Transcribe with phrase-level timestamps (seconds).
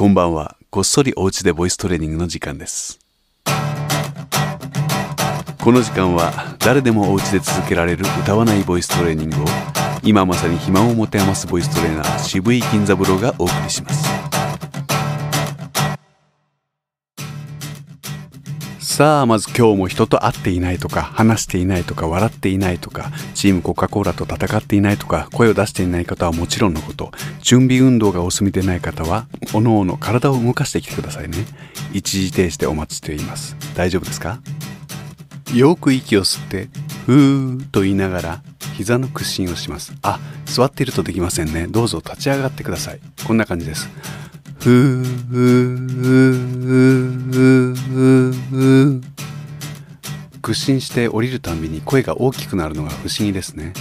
[0.00, 0.56] こんばんは。
[0.70, 2.98] こっそりお家でボイストレーニングの時間です。
[5.62, 9.44] この時間は誰でもお家で続けられる歌わないボイストレーニングを
[10.02, 14.29] 今まさに暇を持て余すボイストレーナー渋井金三郎がお送りします。
[19.00, 27.10] さあまず今日も人と会っていないとか話していないとか笑っていないとかチームコカ・コーラと戦っていないとか声を出していない方はもちろんのこと
[27.40, 31.38] 準備運動がお済みでない方はおのおの体を動かしてきてくださいね。
[31.94, 33.56] 一時停止でお待ちしています。
[33.74, 34.38] 大丈夫ですか？
[35.54, 36.68] よく息を吸って
[37.06, 38.42] ふーと言いながら
[38.74, 39.94] 膝の屈伸をします。
[40.02, 41.68] あ座っているとできませんね。
[41.68, 43.00] どうぞ立ち上がってください。
[43.26, 43.88] こんな感じです。
[44.58, 47.49] ふーふーふーふー。
[50.50, 53.72] 屈伸して降りるたんびに声が大きくなるのが不思議ですね。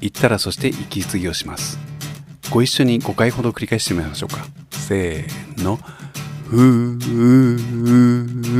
[0.00, 1.78] 言ったらそして息継ぎをします。
[2.50, 4.44] ご一緒に5回ほど繰り返してみましょうか。
[4.70, 5.78] せーの。
[6.46, 8.53] ふーうーふーふーふー。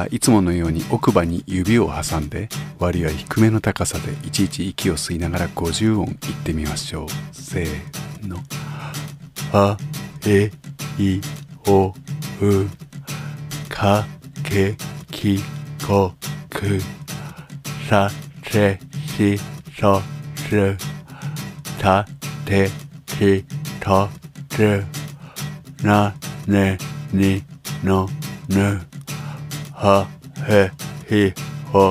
[0.00, 2.48] はいつものように奥歯に指を挟んで
[2.78, 7.08] 割合低めの高さでいちいち息を吸いながら50音言ってみましょう。
[7.32, 8.38] せーの。
[9.52, 9.76] あ
[10.26, 10.50] え
[10.98, 11.20] い
[11.66, 11.94] おう
[13.68, 14.06] か
[14.42, 14.74] け
[15.10, 15.38] き
[15.86, 16.14] こ
[16.48, 16.80] く
[17.86, 18.10] さ
[18.42, 19.38] せし
[19.78, 20.00] そ
[20.48, 20.78] す
[21.78, 22.06] た
[22.46, 22.70] て
[23.04, 23.44] き
[23.78, 24.08] と
[24.48, 24.82] つ
[25.84, 26.14] な
[26.46, 26.78] ね
[27.12, 27.42] に
[27.84, 28.08] の
[28.48, 28.80] ぬ。
[29.82, 29.96] ha,
[30.48, 30.60] he,
[31.10, 31.22] hi,
[31.72, 31.84] ho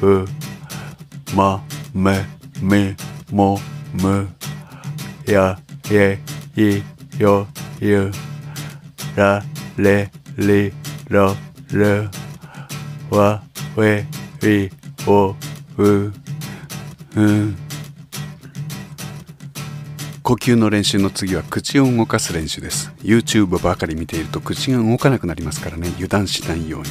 [0.00, 0.26] ư
[1.36, 1.60] ma,
[1.94, 2.16] me,
[2.70, 2.82] mi,
[3.30, 3.58] mo
[4.02, 4.26] mư
[5.26, 5.56] ya,
[5.90, 6.18] ye,
[6.56, 6.82] yi,
[7.18, 7.46] yo,
[7.80, 8.10] yu.
[9.16, 9.40] Ra,
[9.76, 9.96] le,
[10.36, 10.70] li
[11.10, 11.36] ro
[11.70, 12.08] rơ
[13.10, 13.38] wa,
[13.76, 14.04] we
[14.42, 14.68] hi
[15.06, 15.36] ho
[15.76, 16.10] ư
[17.14, 17.52] hư
[20.22, 22.92] 呼吸の練習の次は口を動かす練習です。
[23.02, 25.88] YouTube ばかり見ていると口が動かなくなりますからね。
[25.96, 26.88] 油断しないように。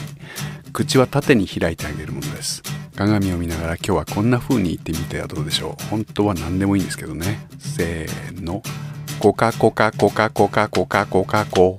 [0.74, 2.62] 口は縦に開いてあげるものです。
[2.94, 5.84] 鏡を見ながら今日はこんな風に言ってみてはどうでしょう。
[5.86, 7.47] 本当は何でもいいんですけどね。
[7.58, 8.62] せーの。
[9.22, 11.78] コカコカコカコカコカコカコ。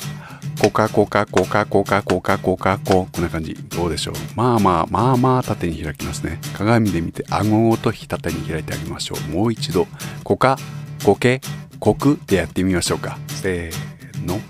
[0.59, 3.09] コカコカコカコカコカコカコ。
[3.13, 3.55] こんな感じ。
[3.55, 4.15] どうでしょう。
[4.35, 6.41] まあまあまあまあ縦に開きますね。
[6.55, 9.31] 鏡で見て顎ごと縦に開いてあげましょう。
[9.31, 9.87] もう一度。
[10.25, 10.57] コカ
[11.05, 11.41] コケ
[11.81, 13.19] コクでやってみましょうか。
[13.27, 14.41] せーの。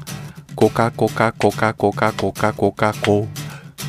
[0.54, 3.26] コカコカコカコカコカコカコ。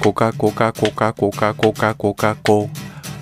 [0.01, 2.69] コカコカコカコカコカコカコ。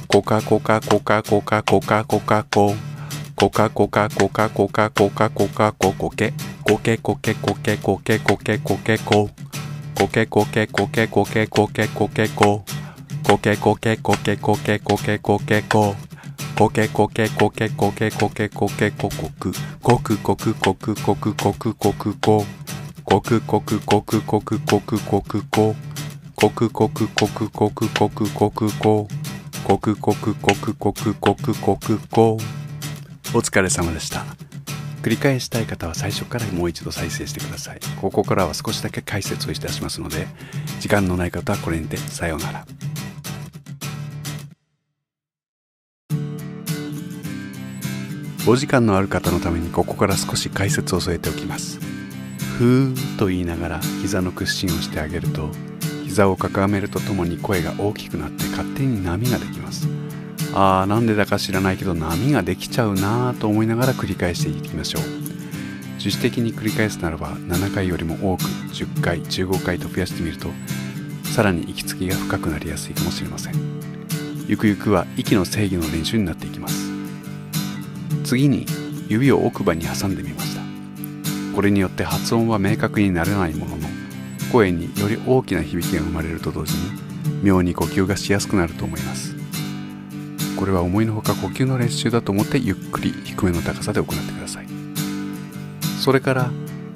[0.08, 2.76] コカコカコカコカコカコカコ。
[3.36, 5.92] コカコカコカコカコカコカコ。
[5.92, 6.30] コケ
[6.98, 9.30] コケコケコケコケコケコケコ。
[9.96, 12.64] コケコケコケコケコケコケコ。
[13.24, 16.11] コケコケコケコケコケコケコ。
[16.62, 19.52] コケコケコケコケコケコケココク。
[19.82, 22.46] コクコクコクコクコクコクコ。
[23.04, 25.76] コクコクコクコクコクコクコ。
[26.36, 29.08] コクコクコクコクコクコクコ。
[29.64, 32.38] コクコクコクコクコクコクコ。
[33.34, 34.24] お疲れ様でした。
[35.02, 37.80] 繰り返したい方は最初からもう一度再生してください。
[38.00, 40.28] ここからは少しだけ解説をいたしますので
[40.80, 42.66] 時間のない方はこれにてさようなら。
[48.48, 51.80] お時間のある方のためにここから少し解説を添えておきます。
[52.58, 55.50] ふーと言いながら膝の屈伸をしてあげると
[56.06, 59.88] 膝をかかめるとともに声が大きくなって勝手に波ができます。
[60.54, 65.04] あーなんでだか知らないけど波ができちゃうなーと思いながら繰り返していきましょう。
[65.98, 70.50] 自主的に繰り返すならば7回よりも多く10回15回と増やしてみると
[71.24, 73.54] さらに息継ぎが深くなりやすいかもしれません。
[74.48, 76.81] ゆくゆくは息の制御の練習になっていきます。
[78.32, 78.66] 次に
[79.10, 80.62] 指を奥歯に挟んでみました。
[81.54, 83.90] これによって発音は明確にならないものの
[84.54, 86.80] 声により大きな響きが生まれると同時に
[87.44, 89.36] 妙に呼吸がしやすくなると思います。
[90.58, 94.66] これは思いのほか呼吸の練習だと思ってゆっくり低めの高さで行ってください。
[96.00, 96.52] それから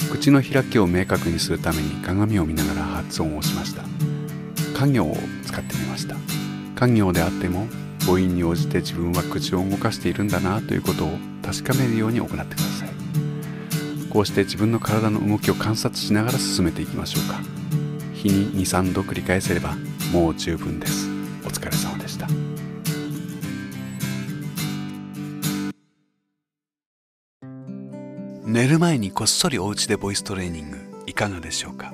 [0.10, 3.84] 口の開きを明確にするために鏡を見ながら発音をしました。
[4.80, 6.16] 家行を使ってみました。
[6.76, 7.68] 家行であっても
[8.06, 12.90] 母音に応じて自分は口を動かしているんだなということを確かめるように行ってください。
[14.10, 17.42] こうして自分の体の動きを観察しながら進めていきましょうか。
[18.14, 19.76] 日に23度繰り返せれば
[20.14, 21.10] もう十分です。
[21.44, 22.28] お疲れ様でした。
[28.46, 31.92] 寝る前にこっそりお家でボイストレーニングいかがでしょうか？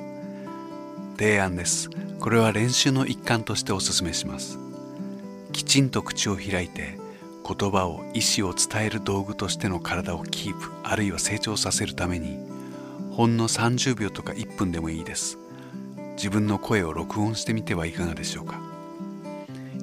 [1.17, 1.89] 提案です。
[2.19, 4.59] これは練習の一環としてお勧めします。
[5.51, 6.98] きちんと口を開いて
[7.45, 12.38] 言葉を意思を伝える道具としての体をキープあるいは成長させるために
[13.12, 15.38] ほんの30秒とか1分でもいいです。
[16.15, 18.62] 自分の声を録音してみてはいかがでしょうか。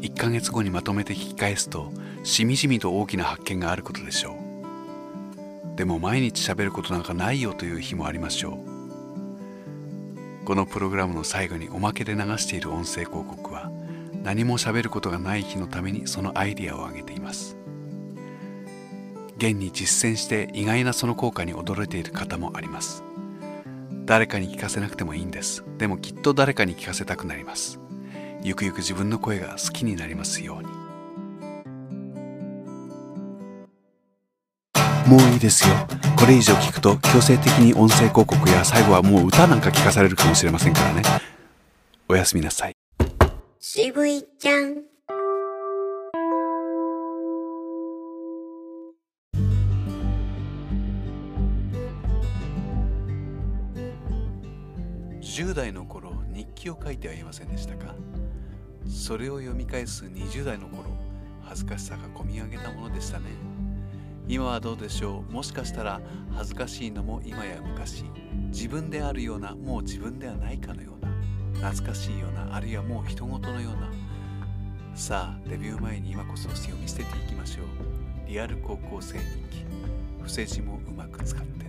[0.00, 1.93] 1ヶ月後にまとめて聞き返すと
[2.23, 4.37] しみじみと大きな発見があることでしょ
[5.75, 5.76] う。
[5.76, 8.61] でも毎日喋ることなんかないよという日もありましょ
[10.43, 10.44] う。
[10.44, 13.71] このプログラムの最後におまけで流している音声広告は
[14.28, 17.56] 何も喋ることがない日のためにそのアイディアを挙げています。
[19.38, 23.02] 現に実践して意外なその効果に驚いている方もあります。
[24.04, 25.64] 誰かに聞かせなくてもいいんです。
[25.78, 27.80] でもきっと誰かに聞かせたくなります。
[28.42, 30.69] ゆくゆく自分の声が好きになりますように。
[35.08, 35.75] もういいですよ。
[36.19, 41.02] これ以上聞くと強制的に音声広告や最後はもう歌なんか聞かされるかもしれませんからね。
[42.10, 42.75] おやすみなさい。
[43.70, 44.76] 渋いちゃん。
[55.20, 57.94] 10代の頃日記を書いてはいませんでしたか？
[58.87, 60.85] それを読み返す20代の頃
[61.43, 63.26] 恥ずかしさがこみ上げたものでしたね。
[64.26, 65.31] 今はどうでしょう？
[65.31, 66.00] もしかしたら
[66.35, 68.06] 恥ずかしいのも今や昔。
[68.47, 71.09] 自分であるようなもう自分ではないかのような。
[71.60, 72.55] 懐かしいような。
[72.55, 73.90] あるいはもう人事のような。
[74.94, 77.66] さあデビュー前に今こそ読み捨てていきましょう。
[78.28, 79.64] リアル高校生日記。
[80.19, 81.68] 伏せ字もうまく使って。